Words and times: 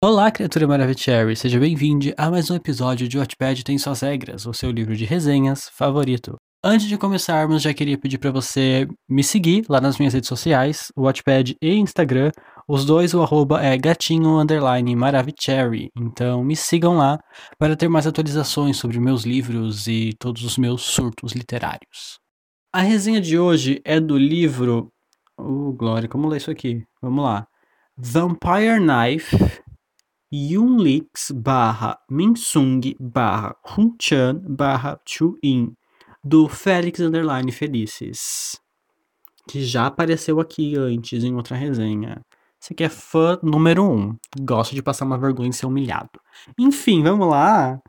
Olá, 0.00 0.30
criatura 0.30 0.64
Maravicherry, 0.64 1.34
seja 1.34 1.58
bem-vindo 1.58 2.14
a 2.16 2.30
mais 2.30 2.48
um 2.48 2.54
episódio 2.54 3.08
de 3.08 3.18
Wattpad 3.18 3.64
Tem 3.64 3.76
Suas 3.76 4.00
Regras, 4.02 4.46
o 4.46 4.54
seu 4.54 4.70
livro 4.70 4.94
de 4.94 5.04
resenhas 5.04 5.68
favorito. 5.72 6.36
Antes 6.62 6.86
de 6.86 6.96
começarmos, 6.96 7.62
já 7.62 7.74
queria 7.74 7.98
pedir 7.98 8.16
para 8.16 8.30
você 8.30 8.86
me 9.08 9.24
seguir 9.24 9.64
lá 9.68 9.80
nas 9.80 9.98
minhas 9.98 10.14
redes 10.14 10.28
sociais, 10.28 10.92
o 10.96 11.02
Wattpad 11.02 11.56
e 11.60 11.74
Instagram. 11.74 12.30
Os 12.68 12.84
dois, 12.84 13.12
o 13.12 13.20
arroba 13.22 13.60
é 13.60 13.76
gatinho 13.76 14.38
underline 14.38 14.94
Maravicherry. 14.94 15.88
Então 15.98 16.44
me 16.44 16.54
sigam 16.54 16.96
lá 16.96 17.18
para 17.58 17.74
ter 17.74 17.88
mais 17.88 18.06
atualizações 18.06 18.76
sobre 18.76 19.00
meus 19.00 19.24
livros 19.24 19.88
e 19.88 20.12
todos 20.20 20.44
os 20.44 20.56
meus 20.56 20.82
surtos 20.82 21.32
literários. 21.32 22.20
A 22.72 22.82
resenha 22.82 23.20
de 23.20 23.36
hoje 23.36 23.80
é 23.84 23.98
do 23.98 24.16
livro. 24.16 24.92
Oh, 25.36 25.72
Glória, 25.72 26.08
como 26.08 26.28
ler 26.28 26.36
isso 26.36 26.52
aqui? 26.52 26.84
Vamos 27.02 27.24
lá. 27.24 27.48
Vampire 27.96 28.78
Knife 28.78 29.58
Yunlix 30.32 31.30
barra 31.30 31.98
Minsung 32.10 32.80
barra 33.00 33.56
Hunchan 33.64 34.42
barra 34.48 35.00
Chuin 35.06 35.72
do 36.22 36.48
Félix 36.48 37.00
Underline 37.00 37.50
Felices 37.50 38.60
que 39.48 39.64
já 39.64 39.86
apareceu 39.86 40.38
aqui 40.38 40.76
antes 40.76 41.24
em 41.24 41.34
outra 41.34 41.56
resenha. 41.56 42.20
Você 42.60 42.74
que 42.74 42.84
é 42.84 42.88
fã 42.88 43.38
número 43.42 43.82
um, 43.82 44.14
gosta 44.40 44.74
de 44.74 44.82
passar 44.82 45.06
uma 45.06 45.16
vergonha 45.16 45.48
e 45.48 45.52
ser 45.52 45.66
humilhado. 45.66 46.20
Enfim, 46.58 47.02
vamos 47.02 47.26
lá. 47.28 47.80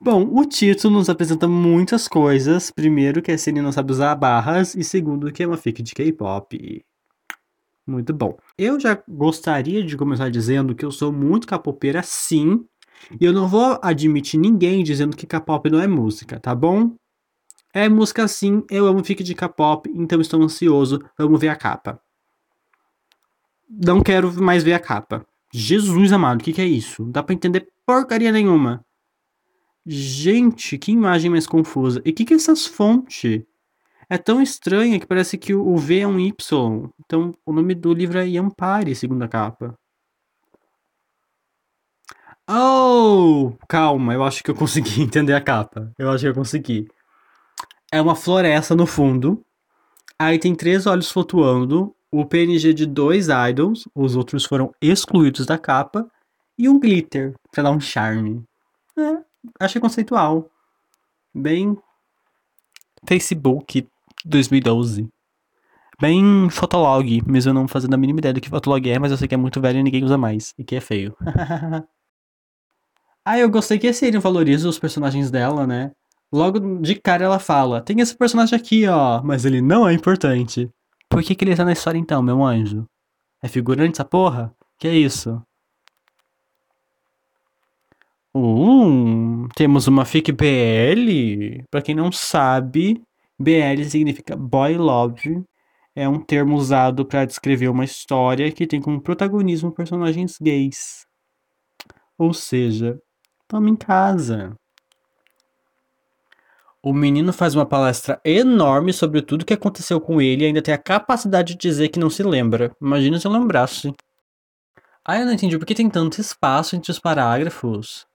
Bom, 0.00 0.26
o 0.32 0.44
título 0.46 0.94
nos 0.94 1.10
apresenta 1.10 1.46
muitas 1.46 2.08
coisas. 2.08 2.70
Primeiro, 2.70 3.20
que 3.20 3.32
a 3.32 3.38
série 3.38 3.60
não 3.60 3.72
sabe 3.72 3.92
usar 3.92 4.14
barras, 4.14 4.74
e 4.74 4.84
segundo, 4.84 5.30
que 5.32 5.42
é 5.42 5.46
uma 5.46 5.56
fic 5.56 5.82
de 5.82 5.94
K-pop. 5.94 6.84
Muito 7.86 8.12
bom. 8.12 8.36
Eu 8.58 8.80
já 8.80 9.00
gostaria 9.08 9.84
de 9.84 9.96
começar 9.96 10.28
dizendo 10.28 10.74
que 10.74 10.84
eu 10.84 10.90
sou 10.90 11.12
muito 11.12 11.46
capopeira, 11.46 12.02
sim. 12.02 12.66
E 13.20 13.24
eu 13.24 13.32
não 13.32 13.46
vou 13.46 13.78
admitir 13.80 14.38
ninguém 14.40 14.82
dizendo 14.82 15.16
que 15.16 15.26
K-pop 15.26 15.70
não 15.70 15.80
é 15.80 15.86
música, 15.86 16.40
tá 16.40 16.54
bom? 16.54 16.96
É 17.72 17.88
música 17.88 18.26
sim, 18.26 18.64
eu 18.70 18.86
amo 18.86 19.04
fic 19.04 19.22
de 19.22 19.34
K-pop, 19.34 19.88
então 19.94 20.20
estou 20.20 20.42
ansioso, 20.42 20.98
vamos 21.16 21.38
ver 21.38 21.48
a 21.48 21.56
capa. 21.56 22.00
Não 23.68 24.02
quero 24.02 24.32
mais 24.42 24.64
ver 24.64 24.72
a 24.72 24.80
capa. 24.80 25.26
Jesus 25.52 26.12
amado, 26.12 26.40
o 26.40 26.44
que, 26.44 26.52
que 26.52 26.60
é 26.60 26.66
isso? 26.66 27.02
Não 27.04 27.10
dá 27.10 27.22
pra 27.22 27.34
entender 27.34 27.68
porcaria 27.84 28.32
nenhuma. 28.32 28.84
Gente, 29.86 30.76
que 30.78 30.90
imagem 30.90 31.30
mais 31.30 31.46
confusa. 31.46 32.02
E 32.04 32.10
o 32.10 32.14
que, 32.14 32.24
que 32.24 32.34
é 32.34 32.36
essas 32.36 32.66
fontes? 32.66 33.42
É 34.08 34.16
tão 34.16 34.40
estranha 34.40 35.00
que 35.00 35.06
parece 35.06 35.36
que 35.36 35.54
o 35.54 35.76
V 35.76 36.00
é 36.00 36.06
um 36.06 36.18
Y. 36.18 36.90
Então, 37.04 37.34
o 37.44 37.52
nome 37.52 37.74
do 37.74 37.92
livro 37.92 38.18
é 38.18 38.26
Yampari, 38.26 38.94
segundo 38.94 39.22
a 39.22 39.28
capa. 39.28 39.76
Oh, 42.48 43.52
calma, 43.68 44.14
eu 44.14 44.22
acho 44.22 44.44
que 44.44 44.50
eu 44.50 44.54
consegui 44.54 45.02
entender 45.02 45.34
a 45.34 45.40
capa. 45.40 45.92
Eu 45.98 46.10
acho 46.10 46.22
que 46.22 46.28
eu 46.28 46.34
consegui. 46.34 46.88
É 47.90 48.00
uma 48.00 48.14
floresta 48.14 48.76
no 48.76 48.86
fundo. 48.86 49.44
Aí 50.18 50.38
tem 50.38 50.54
três 50.54 50.86
olhos 50.86 51.10
flutuando. 51.10 51.94
O 52.10 52.24
PNG 52.24 52.72
de 52.72 52.86
dois 52.86 53.26
idols, 53.28 53.88
os 53.94 54.14
outros 54.14 54.44
foram 54.44 54.72
excluídos 54.80 55.44
da 55.44 55.58
capa. 55.58 56.08
E 56.56 56.68
um 56.68 56.78
glitter, 56.78 57.34
pra 57.50 57.64
dar 57.64 57.72
um 57.72 57.80
charme. 57.80 58.42
É, 58.96 59.18
achei 59.60 59.80
conceitual. 59.80 60.48
Bem 61.34 61.76
Facebook 63.06 63.86
2012. 64.26 65.08
Bem 66.00 66.50
Fotolog, 66.50 67.22
mesmo 67.26 67.50
eu 67.50 67.54
não 67.54 67.68
fazendo 67.68 67.94
a 67.94 67.96
mínima 67.96 68.18
ideia 68.18 68.34
do 68.34 68.40
que 68.40 68.50
Fotolog 68.50 68.90
é, 68.90 68.98
mas 68.98 69.10
eu 69.10 69.16
sei 69.16 69.26
que 69.26 69.34
é 69.34 69.38
muito 69.38 69.60
velho 69.60 69.78
e 69.78 69.82
ninguém 69.82 70.04
usa 70.04 70.18
mais, 70.18 70.52
e 70.58 70.64
que 70.64 70.76
é 70.76 70.80
feio. 70.80 71.16
ah, 73.24 73.38
eu 73.38 73.48
gostei 73.48 73.78
que 73.78 73.86
a 73.86 73.94
série 73.94 74.18
valoriza 74.18 74.68
os 74.68 74.78
personagens 74.78 75.30
dela, 75.30 75.66
né? 75.66 75.92
Logo 76.30 76.80
de 76.80 76.96
cara 76.96 77.24
ela 77.24 77.38
fala, 77.38 77.80
tem 77.80 78.00
esse 78.00 78.16
personagem 78.16 78.58
aqui, 78.58 78.86
ó, 78.86 79.22
mas 79.22 79.44
ele 79.44 79.62
não 79.62 79.88
é 79.88 79.92
importante. 79.94 80.68
Por 81.08 81.22
que, 81.22 81.34
que 81.34 81.44
ele 81.44 81.56
tá 81.56 81.64
na 81.64 81.72
história 81.72 81.98
então, 81.98 82.20
meu 82.20 82.44
anjo? 82.44 82.84
É 83.42 83.48
figurante 83.48 83.92
essa 83.92 84.04
porra? 84.04 84.52
Que 84.78 84.88
é 84.88 84.94
isso? 84.94 85.40
Um, 88.34 89.48
temos 89.54 89.86
uma 89.86 90.04
fic 90.04 90.30
BL. 90.30 91.64
Pra 91.70 91.80
quem 91.80 91.94
não 91.94 92.12
sabe, 92.12 93.02
BL 93.38 93.84
significa 93.84 94.34
boy 94.34 94.76
love, 94.76 95.44
é 95.94 96.08
um 96.08 96.20
termo 96.20 96.56
usado 96.56 97.04
para 97.04 97.24
descrever 97.24 97.68
uma 97.68 97.84
história 97.84 98.50
que 98.50 98.66
tem 98.66 98.80
como 98.80 99.00
protagonismo 99.00 99.72
personagens 99.72 100.36
gays. 100.40 101.06
Ou 102.18 102.32
seja, 102.32 102.98
toma 103.46 103.68
em 103.68 103.76
casa. 103.76 104.54
O 106.82 106.92
menino 106.92 107.32
faz 107.32 107.54
uma 107.54 107.66
palestra 107.66 108.20
enorme 108.24 108.92
sobre 108.92 109.20
tudo 109.20 109.44
que 109.44 109.54
aconteceu 109.54 110.00
com 110.00 110.20
ele 110.20 110.44
e 110.44 110.46
ainda 110.46 110.62
tem 110.62 110.72
a 110.72 110.78
capacidade 110.78 111.54
de 111.54 111.58
dizer 111.58 111.88
que 111.88 111.98
não 111.98 112.08
se 112.08 112.22
lembra. 112.22 112.74
Imagina 112.80 113.18
se 113.18 113.26
eu 113.26 113.32
lembrasse. 113.32 113.92
Ah, 115.04 115.18
eu 115.18 115.26
não 115.26 115.32
entendi 115.32 115.58
por 115.58 115.66
que 115.66 115.74
tem 115.74 115.90
tanto 115.90 116.20
espaço 116.20 116.76
entre 116.76 116.90
os 116.90 116.98
parágrafos. 116.98 118.06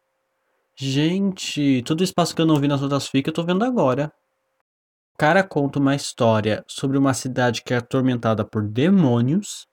Gente, 0.76 1.84
todo 1.84 2.02
o 2.02 2.04
espaço 2.04 2.36
que 2.36 2.42
eu 2.42 2.46
não 2.46 2.60
vi 2.60 2.68
nas 2.68 2.81
outras 2.81 3.08
fic 3.08 3.28
eu 3.28 3.34
tô 3.34 3.44
vendo 3.44 3.64
agora 3.66 4.12
cara 5.22 5.44
conta 5.44 5.78
uma 5.78 5.94
história 5.94 6.66
sobre 6.68 6.98
uma 6.98 7.14
cidade 7.14 7.62
que 7.62 7.76
é 7.76 7.78
atormentada 7.78 8.44
por 8.44 8.68
demônios. 8.68 9.68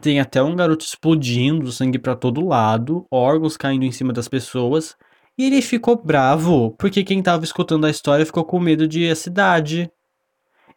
Tem 0.00 0.20
até 0.20 0.42
um 0.42 0.56
garoto 0.56 0.86
explodindo, 0.86 1.70
sangue 1.70 1.98
para 1.98 2.16
todo 2.16 2.46
lado, 2.46 3.06
órgãos 3.10 3.58
caindo 3.58 3.84
em 3.84 3.92
cima 3.92 4.10
das 4.10 4.26
pessoas. 4.26 4.96
E 5.36 5.44
ele 5.44 5.60
ficou 5.60 6.02
bravo 6.02 6.74
porque 6.78 7.04
quem 7.04 7.22
tava 7.22 7.44
escutando 7.44 7.84
a 7.84 7.90
história 7.90 8.24
ficou 8.24 8.42
com 8.42 8.58
medo 8.58 8.88
de 8.88 9.00
ir 9.00 9.10
à 9.10 9.14
cidade. 9.14 9.90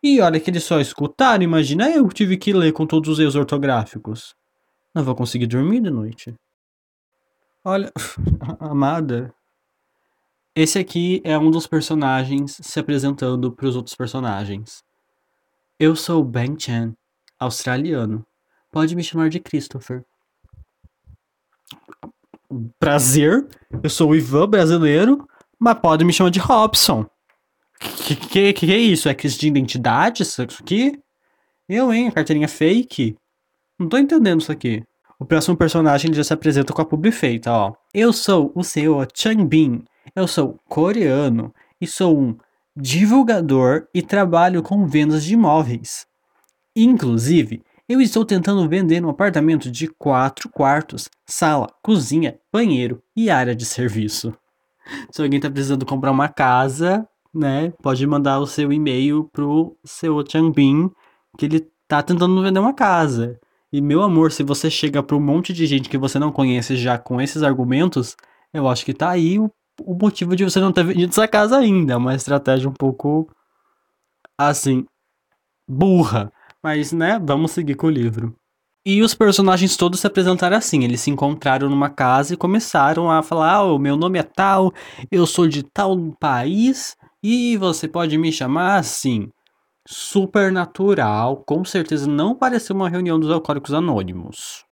E 0.04 0.20
olha 0.20 0.38
que 0.38 0.50
eles 0.50 0.66
só 0.66 0.82
escutaram, 0.82 1.46
imagina 1.46 1.90
eu 1.90 2.06
tive 2.10 2.36
que 2.36 2.52
ler 2.52 2.74
com 2.74 2.86
todos 2.86 3.10
os 3.10 3.20
erros 3.20 3.38
ortográficos. 3.38 4.36
Não 4.94 5.02
vou 5.02 5.16
conseguir 5.16 5.48
dormir 5.48 5.80
de 5.80 5.90
noite. 5.90 6.36
Olha, 7.64 7.90
amada, 8.60 9.34
esse 10.56 10.78
aqui 10.80 11.22
é 11.24 11.38
um 11.38 11.52
dos 11.52 11.68
personagens 11.68 12.58
se 12.62 12.80
apresentando 12.80 13.52
para 13.52 13.68
os 13.68 13.76
outros 13.76 13.96
personagens. 13.96 14.84
Eu 15.80 15.96
sou 15.96 16.24
Ben 16.24 16.58
Chan, 16.60 16.94
australiano. 17.40 18.26
Pode 18.72 18.96
me 18.96 19.04
chamar 19.04 19.30
de 19.30 19.40
Christopher. 19.40 20.04
Prazer, 22.80 23.48
eu 23.84 23.90
sou 23.90 24.10
o 24.10 24.16
Ivan 24.16 24.50
brasileiro, 24.50 25.28
mas 25.58 25.80
pode 25.80 26.04
me 26.04 26.12
chamar 26.12 26.32
de 26.32 26.40
Robson. 26.40 27.06
Que, 27.80 28.16
que, 28.16 28.54
que 28.54 28.74
é 28.74 28.78
isso? 28.78 29.08
É 29.08 29.14
crise 29.14 29.38
de 29.38 29.48
identidade 29.48 30.24
isso 30.24 30.42
aqui? 30.42 31.00
Eu, 31.68 31.94
hein? 31.94 32.12
Carteirinha 32.12 32.48
fake? 32.48 33.16
Não 33.78 33.88
tô 33.88 33.98
entendendo 33.98 34.42
isso 34.42 34.52
aqui. 34.52 34.84
O 35.20 35.26
próximo 35.26 35.56
personagem 35.56 36.14
já 36.14 36.24
se 36.24 36.34
apresenta 36.34 36.74
com 36.74 36.82
a 36.82 36.86
publi 36.86 37.12
feita, 37.12 37.52
ó. 37.52 37.74
Eu 37.94 38.12
sou 38.12 38.52
o 38.56 38.64
senhor 38.64 39.08
Changbin, 39.14 39.84
eu 40.16 40.28
sou 40.28 40.60
coreano 40.68 41.54
e 41.80 41.88
sou 41.88 42.20
um 42.20 42.38
divulgador 42.76 43.88
e 43.94 44.02
trabalho 44.02 44.64
com 44.64 44.88
vendas 44.88 45.24
de 45.24 45.34
imóveis. 45.34 46.08
Inclusive, 46.76 47.62
eu 47.88 48.00
estou 48.00 48.24
tentando 48.24 48.70
vender 48.70 49.04
um 49.04 49.10
apartamento 49.10 49.72
de 49.72 49.88
quatro 49.88 50.48
quartos, 50.50 51.10
sala, 51.26 51.68
cozinha, 51.82 52.40
banheiro 52.54 53.02
e 53.16 53.30
área 53.30 53.56
de 53.56 53.66
serviço. 53.66 54.34
Se 55.12 55.22
alguém 55.22 55.38
está 55.38 55.50
precisando 55.50 55.86
comprar 55.86 56.12
uma 56.12 56.30
casa, 56.30 57.08
né, 57.34 57.74
pode 57.82 58.06
mandar 58.06 58.40
o 58.40 58.48
seu 58.48 58.72
e-mail 58.72 59.30
pro 59.32 59.76
seu 59.84 60.24
Changbin, 60.28 60.92
que 61.38 61.46
ele 61.46 61.68
tá 61.88 62.02
tentando 62.02 62.42
vender 62.42 62.60
uma 62.60 62.74
casa. 62.74 63.40
E 63.72 63.82
meu 63.82 64.02
amor, 64.02 64.32
se 64.32 64.44
você 64.44 64.70
chega 64.70 65.04
para 65.04 65.16
um 65.16 65.20
monte 65.20 65.54
de 65.54 65.66
gente 65.66 65.90
que 65.90 65.98
você 65.98 66.18
não 66.18 66.32
conhece 66.32 66.76
já 66.76 66.98
com 66.98 67.20
esses 67.20 67.44
argumentos, 67.44 68.16
eu 68.54 68.68
acho 68.68 68.84
que 68.86 68.94
tá 68.94 69.10
aí 69.10 69.38
o 69.40 69.52
o 69.86 69.94
motivo 69.96 70.36
de 70.36 70.44
você 70.44 70.60
não 70.60 70.72
ter 70.72 70.84
vendido 70.84 71.12
essa 71.12 71.28
casa 71.28 71.58
ainda. 71.58 71.94
É 71.94 71.98
uma 71.98 72.16
estratégia 72.16 72.70
um 72.70 72.74
pouco 72.74 73.30
assim, 74.38 74.86
burra. 75.68 76.32
Mas, 76.64 76.92
né, 76.92 77.20
vamos 77.24 77.52
seguir 77.52 77.76
com 77.76 77.88
o 77.88 77.92
livro. 77.92 78.36
E 78.86 79.02
os 79.02 79.14
personagens 79.14 79.78
todos 79.78 80.00
se 80.00 80.08
apresentaram 80.08 80.58
assim. 80.58 80.84
Eles 80.84 81.02
se 81.02 81.12
encontraram 81.12 81.70
numa 81.70 81.90
casa 81.90 82.34
e 82.34 82.38
começaram 82.38 83.12
a 83.12 83.22
falar: 83.22 83.56
ah, 83.56 83.64
o 83.64 83.78
meu 83.78 83.96
nome 83.96 84.20
é 84.20 84.24
tal, 84.24 84.74
eu 85.12 85.26
sou 85.26 85.48
de 85.48 85.64
tal 85.64 85.96
país 86.20 86.96
e 87.22 87.58
você 87.58 87.88
pode 87.88 88.18
me 88.18 88.32
chamar 88.32 88.78
assim. 88.78 89.30
Super 89.88 90.52
natural, 90.52 91.44
com 91.46 91.66
certeza 91.66 92.08
não 92.08 92.36
pareceu 92.36 92.76
uma 92.76 92.90
reunião 92.90 93.20
dos 93.20 93.32
alcoólicos 93.32 93.74
anônimos. 93.74 94.64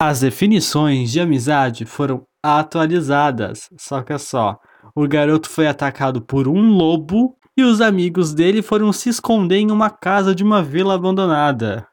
As 0.00 0.20
definições 0.20 1.12
de 1.12 1.20
amizade 1.20 1.84
foram 1.84 2.24
atualizadas. 2.42 3.70
Só 3.78 4.02
que 4.02 4.12
é 4.12 4.18
só, 4.18 4.58
o 4.94 5.06
garoto 5.06 5.48
foi 5.48 5.66
atacado 5.66 6.20
por 6.20 6.48
um 6.48 6.72
lobo 6.72 7.36
e 7.56 7.62
os 7.62 7.80
amigos 7.80 8.34
dele 8.34 8.62
foram 8.62 8.92
se 8.92 9.08
esconder 9.08 9.58
em 9.58 9.70
uma 9.70 9.90
casa 9.90 10.34
de 10.34 10.42
uma 10.42 10.62
vila 10.62 10.94
abandonada. 10.94 11.86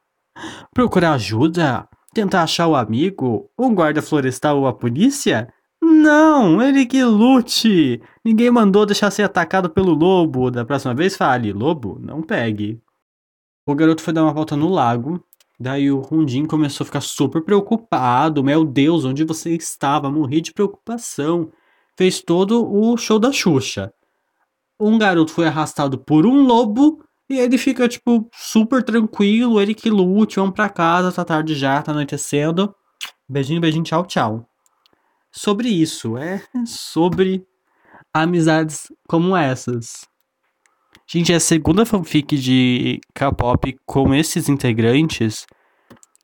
Procurar 0.74 1.14
ajuda? 1.14 1.88
Tentar 2.14 2.44
achar 2.44 2.68
o 2.68 2.76
amigo? 2.76 3.50
Um 3.58 3.74
guarda 3.76 4.02
florestal 4.02 4.60
ou 4.60 4.68
a 4.68 4.74
polícia? 4.74 5.54
Não, 5.82 6.62
ele 6.62 6.86
que 6.86 7.04
lute! 7.04 8.02
Ninguém 8.24 8.50
mandou 8.50 8.86
deixar 8.86 9.12
ser 9.12 9.24
atacado 9.24 9.70
pelo 9.70 9.94
lobo. 9.94 10.50
Da 10.50 10.66
próxima 10.66 10.94
vez 10.94 11.16
fale, 11.16 11.54
lobo, 11.54 12.00
não 12.02 12.22
pegue. 12.22 12.82
O 13.68 13.76
garoto 13.76 14.02
foi 14.02 14.14
dar 14.14 14.24
uma 14.24 14.34
volta 14.34 14.56
no 14.56 14.70
lago. 14.70 15.24
Daí 15.60 15.92
o 15.92 16.00
Rundim 16.00 16.46
começou 16.46 16.84
a 16.84 16.86
ficar 16.86 17.02
super 17.02 17.44
preocupado. 17.44 18.42
Meu 18.42 18.64
Deus, 18.64 19.04
onde 19.04 19.26
você 19.26 19.56
estava? 19.56 20.10
Morri 20.10 20.40
de 20.40 20.54
preocupação. 20.54 21.52
Fez 21.98 22.22
todo 22.22 22.66
o 22.66 22.96
show 22.96 23.20
da 23.20 23.32
Xuxa. 23.32 23.94
Um 24.80 24.98
garoto 24.98 25.34
foi 25.34 25.48
arrastado 25.48 25.98
por 25.98 26.26
um 26.26 26.44
lobo 26.44 27.04
e 27.30 27.38
ele 27.38 27.58
fica, 27.58 27.90
tipo, 27.90 28.30
super 28.34 28.82
tranquilo. 28.82 29.60
Ele 29.60 29.76
que 29.76 29.90
lute, 29.90 30.38
vamos 30.38 30.56
pra 30.56 30.70
casa, 30.70 31.12
tá 31.12 31.26
tarde 31.26 31.54
já, 31.56 31.82
tá 31.82 31.92
anoitecendo. 31.92 32.74
Beijinho, 33.28 33.60
beijinho, 33.60 33.84
tchau, 33.84 34.06
tchau. 34.06 34.50
Sobre 35.30 35.68
isso, 35.68 36.18
é 36.18 36.42
sobre 36.66 37.46
amizades 38.14 38.92
como 39.08 39.36
essas. 39.36 40.08
Gente, 41.12 41.34
a 41.34 41.40
segunda 41.40 41.88
fanfic 41.88 42.38
de 42.38 43.02
K-pop 43.16 43.76
com 43.84 44.14
esses 44.14 44.48
integrantes. 44.48 45.48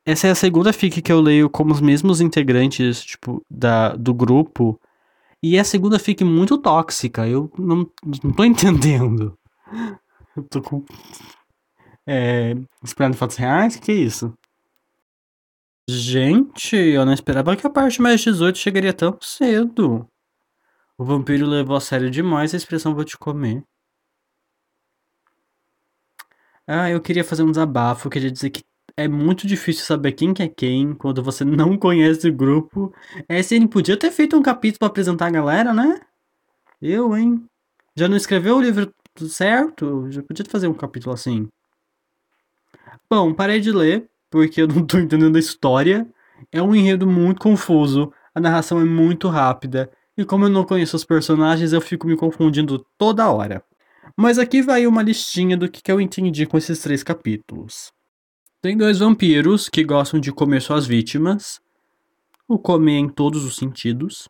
Essa 0.04 0.28
é 0.28 0.30
a 0.30 0.34
segunda 0.36 0.72
fic 0.72 1.02
que 1.02 1.10
eu 1.10 1.20
leio 1.20 1.50
com 1.50 1.64
os 1.64 1.80
mesmos 1.80 2.20
integrantes, 2.20 3.04
tipo, 3.04 3.44
da, 3.50 3.96
do 3.96 4.14
grupo. 4.14 4.80
E 5.42 5.56
é 5.56 5.60
a 5.60 5.64
segunda 5.64 5.98
fic 5.98 6.22
muito 6.22 6.56
tóxica. 6.56 7.26
Eu 7.26 7.50
não, 7.58 7.90
não 8.22 8.32
tô 8.32 8.44
entendendo. 8.46 9.36
Eu 10.36 10.44
tô 10.44 10.62
com. 10.62 10.84
É. 12.06 12.54
Esperando 12.80 13.16
fotos 13.16 13.36
reais? 13.36 13.74
Que 13.74 13.86
que 13.86 13.90
é 13.90 13.96
isso? 13.96 14.32
Gente, 15.90 16.76
eu 16.76 17.04
não 17.04 17.12
esperava 17.12 17.56
que 17.56 17.66
a 17.66 17.70
parte 17.70 18.00
mais 18.00 18.20
18 18.20 18.56
chegaria 18.56 18.92
tão 18.92 19.18
cedo. 19.20 20.06
O 20.96 21.04
vampiro 21.04 21.44
levou 21.44 21.76
a 21.76 21.80
sério 21.80 22.08
demais 22.08 22.54
a 22.54 22.56
expressão 22.56 22.94
vou 22.94 23.04
te 23.04 23.18
comer. 23.18 23.64
Ah, 26.66 26.90
eu 26.90 27.00
queria 27.00 27.22
fazer 27.24 27.42
um 27.42 27.50
desabafo, 27.50 28.06
eu 28.06 28.10
queria 28.10 28.30
dizer 28.30 28.50
que 28.50 28.64
é 28.96 29.06
muito 29.06 29.46
difícil 29.46 29.84
saber 29.84 30.12
quem 30.12 30.34
que 30.34 30.42
é 30.42 30.48
quem 30.48 30.94
quando 30.94 31.22
você 31.22 31.44
não 31.44 31.76
conhece 31.78 32.28
o 32.28 32.34
grupo. 32.34 32.92
Ele 33.28 33.68
podia 33.68 33.96
ter 33.96 34.10
feito 34.10 34.36
um 34.36 34.42
capítulo 34.42 34.80
pra 34.80 34.88
apresentar 34.88 35.26
a 35.26 35.30
galera, 35.30 35.72
né? 35.72 36.00
Eu, 36.80 37.16
hein? 37.16 37.44
Já 37.94 38.08
não 38.08 38.16
escreveu 38.16 38.56
o 38.56 38.60
livro 38.60 38.92
certo? 39.28 40.10
Já 40.10 40.22
podia 40.22 40.44
fazer 40.44 40.68
um 40.68 40.74
capítulo 40.74 41.14
assim. 41.14 41.48
Bom, 43.08 43.32
parei 43.32 43.60
de 43.60 43.70
ler, 43.72 44.08
porque 44.30 44.62
eu 44.62 44.68
não 44.68 44.84
tô 44.84 44.98
entendendo 44.98 45.36
a 45.36 45.40
história. 45.40 46.06
É 46.52 46.60
um 46.60 46.74
enredo 46.74 47.06
muito 47.06 47.40
confuso, 47.40 48.12
a 48.34 48.40
narração 48.40 48.80
é 48.80 48.84
muito 48.84 49.28
rápida, 49.28 49.90
e 50.16 50.24
como 50.24 50.44
eu 50.44 50.50
não 50.50 50.64
conheço 50.64 50.96
os 50.96 51.04
personagens, 51.04 51.72
eu 51.72 51.80
fico 51.80 52.06
me 52.06 52.16
confundindo 52.16 52.84
toda 52.98 53.30
hora. 53.30 53.62
Mas 54.14 54.38
aqui 54.38 54.60
vai 54.60 54.86
uma 54.86 55.02
listinha 55.02 55.56
do 55.56 55.70
que, 55.70 55.82
que 55.82 55.90
eu 55.90 56.00
entendi 56.00 56.44
com 56.46 56.58
esses 56.58 56.80
três 56.80 57.02
capítulos. 57.02 57.90
Tem 58.60 58.76
dois 58.76 58.98
vampiros 58.98 59.68
que 59.68 59.84
gostam 59.84 60.20
de 60.20 60.32
comer 60.32 60.60
suas 60.60 60.86
vítimas, 60.86 61.60
o 62.48 62.58
comer 62.58 62.98
em 62.98 63.08
todos 63.08 63.44
os 63.44 63.56
sentidos. 63.56 64.28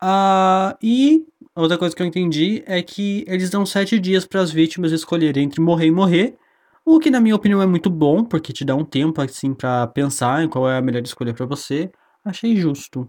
Ah, 0.00 0.76
e 0.82 1.24
outra 1.54 1.76
coisa 1.76 1.94
que 1.94 2.02
eu 2.02 2.06
entendi 2.06 2.62
é 2.66 2.82
que 2.82 3.24
eles 3.26 3.50
dão 3.50 3.66
sete 3.66 3.98
dias 3.98 4.24
para 4.24 4.40
as 4.40 4.50
vítimas 4.50 4.92
escolherem 4.92 5.44
entre 5.44 5.60
morrer 5.60 5.86
e 5.86 5.90
morrer, 5.90 6.36
o 6.84 6.98
que 6.98 7.10
na 7.10 7.20
minha 7.20 7.36
opinião 7.36 7.60
é 7.60 7.66
muito 7.66 7.90
bom, 7.90 8.24
porque 8.24 8.52
te 8.52 8.64
dá 8.64 8.74
um 8.74 8.84
tempo 8.84 9.20
assim 9.20 9.52
para 9.52 9.86
pensar 9.88 10.42
em 10.42 10.48
qual 10.48 10.68
é 10.68 10.78
a 10.78 10.82
melhor 10.82 11.02
escolha 11.02 11.34
para 11.34 11.44
você. 11.44 11.90
Achei 12.24 12.56
justo. 12.56 13.06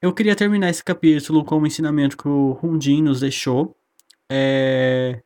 Eu 0.00 0.14
queria 0.14 0.36
terminar 0.36 0.70
esse 0.70 0.84
capítulo 0.84 1.44
com 1.44 1.58
o 1.58 1.66
ensinamento 1.66 2.16
que 2.16 2.28
o 2.28 2.52
Rundin 2.52 3.02
nos 3.02 3.18
deixou, 3.18 3.76
é... 4.30 5.20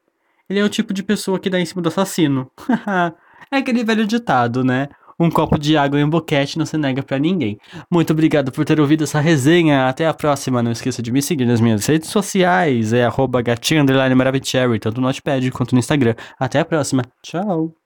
Ele 0.48 0.58
é 0.58 0.64
o 0.64 0.68
tipo 0.68 0.92
de 0.92 1.02
pessoa 1.02 1.38
que 1.38 1.48
dá 1.48 1.58
em 1.58 1.64
cima 1.64 1.80
do 1.80 1.88
assassino. 1.88 2.50
é 3.50 3.56
aquele 3.56 3.84
velho 3.84 4.06
ditado, 4.06 4.62
né? 4.62 4.88
Um 5.18 5.30
copo 5.30 5.58
de 5.58 5.76
água 5.76 6.00
e 6.00 6.04
um 6.04 6.10
boquete 6.10 6.58
não 6.58 6.66
se 6.66 6.76
nega 6.76 7.02
para 7.02 7.18
ninguém. 7.18 7.58
Muito 7.90 8.12
obrigado 8.12 8.50
por 8.50 8.64
ter 8.64 8.80
ouvido 8.80 9.04
essa 9.04 9.20
resenha. 9.20 9.86
Até 9.88 10.06
a 10.06 10.14
próxima. 10.14 10.62
Não 10.62 10.72
esqueça 10.72 11.02
de 11.02 11.12
me 11.12 11.22
seguir 11.22 11.44
nas 11.44 11.60
minhas 11.60 11.86
redes 11.86 12.10
sociais. 12.10 12.92
É 12.92 13.04
arroba 13.04 13.40
tanto 14.78 15.00
no 15.00 15.06
Notepad 15.06 15.50
quanto 15.52 15.72
no 15.72 15.78
Instagram. 15.78 16.14
Até 16.38 16.60
a 16.60 16.64
próxima. 16.64 17.04
Tchau. 17.22 17.81